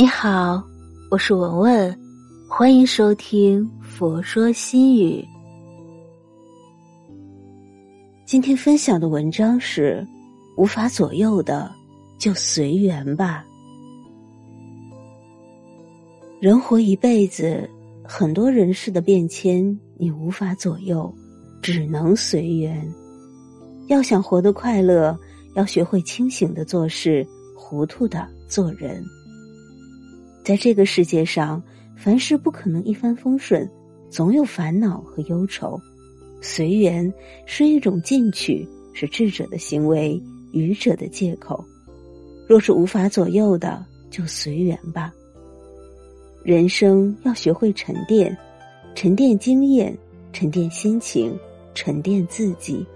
[0.00, 0.62] 你好，
[1.10, 2.00] 我是文文，
[2.48, 5.20] 欢迎收听《佛说心语》。
[8.24, 10.06] 今天分享的文章是：
[10.56, 11.68] 无法左右的，
[12.16, 13.44] 就随缘吧。
[16.38, 17.68] 人活一辈子，
[18.04, 21.12] 很多人事的变迁你无法左右，
[21.60, 22.88] 只能随缘。
[23.88, 25.18] 要想活得快乐，
[25.56, 27.26] 要学会清醒的做事，
[27.56, 29.04] 糊涂的做人。
[30.48, 31.62] 在这个世界上，
[31.94, 33.68] 凡事不可能一帆风顺，
[34.08, 35.78] 总有烦恼和忧愁。
[36.40, 37.12] 随缘
[37.44, 40.18] 是一种进取，是智者的行为，
[40.50, 41.62] 愚者的借口。
[42.46, 45.12] 若是无法左右的，就随缘吧。
[46.42, 48.34] 人生要学会沉淀，
[48.94, 49.94] 沉淀经验，
[50.32, 51.38] 沉淀心情，
[51.74, 52.86] 沉淀自己。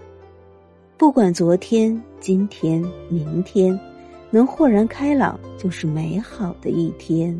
[0.97, 3.79] 不管昨天、今天、明天。
[4.33, 7.39] 能豁然开朗，就是美好的一天。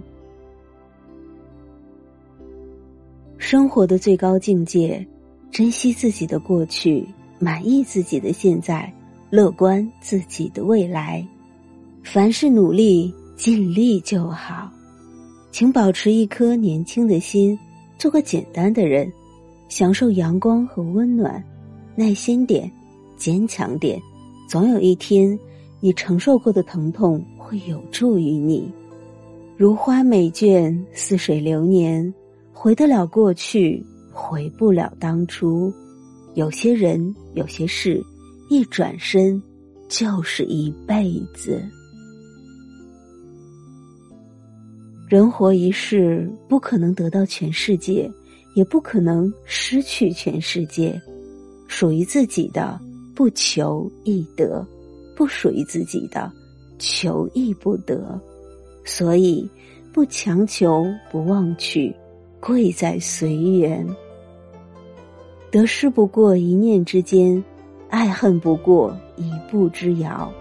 [3.40, 5.04] 生活的最高境界，
[5.50, 7.04] 珍惜自己的过去，
[7.40, 8.94] 满意自己的现在，
[9.32, 11.28] 乐观自己的未来。
[12.04, 14.72] 凡事努力，尽力就好。
[15.50, 17.58] 请保持一颗年轻的心，
[17.98, 19.12] 做个简单的人，
[19.68, 21.44] 享受阳光和温暖。
[21.96, 22.72] 耐心点，
[23.18, 24.00] 坚强点，
[24.48, 25.36] 总有一天。
[25.84, 28.72] 你承受过的疼痛会有助于你，
[29.58, 32.14] 如花美眷，似水流年，
[32.54, 35.74] 回得了过去，回不了当初。
[36.36, 38.02] 有些人，有些事，
[38.50, 39.44] 一转身
[39.90, 41.62] 就是一辈子。
[45.10, 48.10] 人活一世，不可能得到全世界，
[48.56, 50.98] 也不可能失去全世界。
[51.68, 52.80] 属于自己的，
[53.14, 54.66] 不求易得。
[55.16, 56.32] 不属于自己的，
[56.80, 58.20] 求亦不得，
[58.84, 59.48] 所以
[59.92, 61.96] 不强求，不忘去，
[62.40, 63.88] 贵在随缘。
[65.52, 67.44] 得失不过一念之间，
[67.90, 70.32] 爱恨不过一步之遥。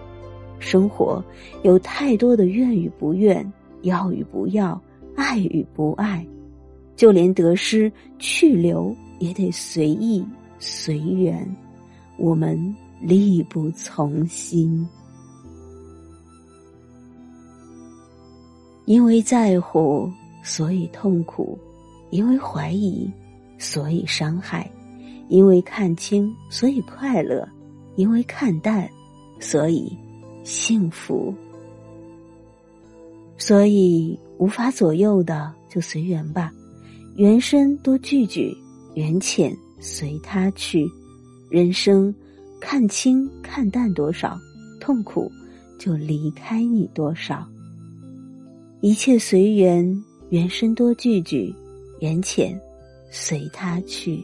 [0.57, 1.23] 生活
[1.61, 3.45] 有太多的愿与不愿，
[3.83, 4.81] 要与不要，
[5.15, 6.25] 爱与不爱，
[6.95, 10.25] 就连得失去留也得随意
[10.57, 11.47] 随缘。
[12.17, 12.75] 我们。
[13.03, 14.87] 力不从心，
[18.85, 20.09] 因为在乎，
[20.41, 21.57] 所以痛苦；
[22.11, 23.11] 因为怀疑，
[23.57, 24.65] 所以伤害；
[25.27, 27.45] 因为看清，所以快乐；
[27.97, 28.89] 因为看淡，
[29.37, 29.91] 所以
[30.45, 31.33] 幸福。
[33.37, 36.53] 所以无法左右的，就随缘吧。
[37.17, 38.57] 缘深多聚聚，
[38.95, 40.87] 缘浅随他去。
[41.49, 42.15] 人生。
[42.65, 44.39] 看清看淡多少，
[44.79, 45.29] 痛苦
[45.77, 47.45] 就离开你多少。
[48.79, 51.53] 一切随缘，缘深多聚聚，
[51.99, 52.57] 缘浅
[53.11, 54.23] 随他去。